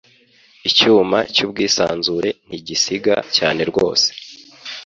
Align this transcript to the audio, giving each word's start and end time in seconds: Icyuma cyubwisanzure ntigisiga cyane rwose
Icyuma 0.69 1.17
cyubwisanzure 1.33 2.29
ntigisiga 2.47 3.15
cyane 3.35 3.61
rwose 3.69 4.07